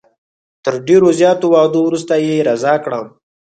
تر 0.63 0.73
ډېرو 0.87 1.09
زیاتو 1.19 1.45
وعدو 1.53 1.79
وروسته 1.85 2.13
یې 2.25 2.45
رضا 2.49 2.73
کړم. 2.83 3.05